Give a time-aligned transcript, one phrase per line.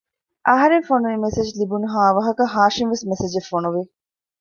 [0.47, 3.81] އަހަރެން ފޮނުވި މެސެޖް ލިބުނުހާ އަވަހަކަށް ހާޝިމްވެސް މެސެޖެއް ފޮނުވި